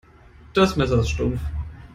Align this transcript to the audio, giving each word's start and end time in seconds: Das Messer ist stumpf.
Das 0.55 0.77
Messer 0.77 1.01
ist 1.01 1.09
stumpf. 1.11 1.39